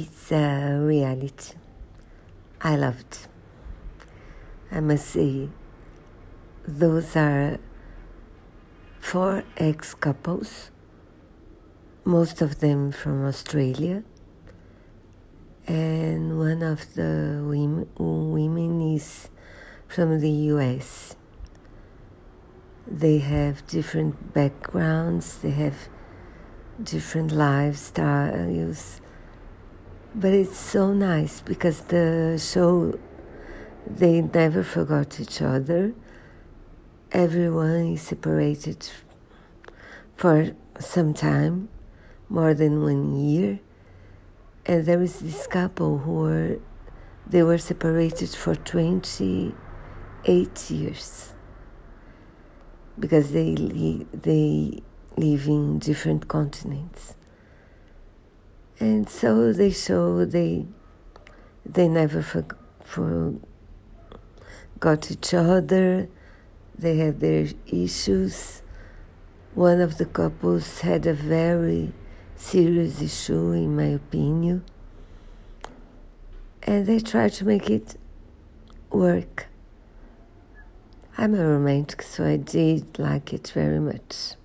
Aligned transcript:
It's 0.00 0.32
a 0.32 0.78
reality 0.80 1.56
I 2.62 2.74
loved. 2.74 3.26
I 4.72 4.80
must 4.80 5.08
say, 5.08 5.50
those 6.66 7.14
are 7.16 7.58
four 8.98 9.44
ex 9.58 9.92
couples, 9.92 10.70
most 12.02 12.40
of 12.40 12.60
them 12.60 12.92
from 12.92 13.26
Australia, 13.26 14.02
and 15.66 16.38
one 16.38 16.62
of 16.62 16.94
the 16.94 17.44
women, 17.44 17.86
women 17.98 18.80
is 18.96 19.28
from 19.86 20.18
the 20.20 20.34
US. 20.54 21.14
They 22.86 23.18
have 23.18 23.66
different 23.66 24.32
backgrounds, 24.32 25.40
they 25.42 25.50
have 25.50 25.90
different 26.82 27.32
lifestyles, 27.32 29.00
but 30.14 30.32
it's 30.32 30.58
so 30.58 30.92
nice 30.92 31.40
because 31.40 31.82
the 31.82 32.40
show 32.42 32.98
they 33.86 34.20
never 34.20 34.62
forgot 34.62 35.20
each 35.20 35.42
other. 35.42 35.92
Everyone 37.12 37.94
is 37.94 38.02
separated 38.02 38.88
for 40.16 40.52
some 40.78 41.14
time, 41.14 41.68
more 42.28 42.54
than 42.54 42.82
one 42.82 43.18
year. 43.18 43.60
And 44.66 44.84
there 44.84 45.02
is 45.02 45.20
this 45.20 45.46
couple 45.46 45.98
who 45.98 46.12
were 46.12 46.58
they 47.26 47.42
were 47.42 47.58
separated 47.58 48.30
for 48.30 48.54
28 48.54 50.70
years 50.70 51.34
because 52.98 53.32
they 53.32 53.54
they 54.12 54.82
live 55.16 55.46
in 55.46 55.78
different 55.78 56.28
continents. 56.28 57.14
And 58.80 59.08
so 59.10 59.52
they 59.52 59.70
show 59.70 60.24
they 60.24 60.66
they 61.66 61.86
never 61.86 62.22
forgot 62.22 62.58
for 62.82 63.34
got 64.80 65.10
each 65.10 65.34
other, 65.34 66.08
they 66.76 66.96
had 66.96 67.20
their 67.20 67.48
issues. 67.66 68.62
One 69.54 69.82
of 69.82 69.98
the 69.98 70.06
couples 70.06 70.80
had 70.80 71.06
a 71.06 71.12
very 71.12 71.92
serious 72.36 73.02
issue, 73.02 73.52
in 73.52 73.76
my 73.76 73.84
opinion, 74.00 74.64
and 76.62 76.86
they 76.86 77.00
tried 77.00 77.32
to 77.34 77.44
make 77.44 77.68
it 77.68 77.96
work. 78.90 79.48
I'm 81.18 81.34
a 81.34 81.46
romantic, 81.46 82.00
so 82.00 82.24
I 82.24 82.38
did 82.38 82.98
like 82.98 83.34
it 83.34 83.48
very 83.48 83.80
much. 83.80 84.39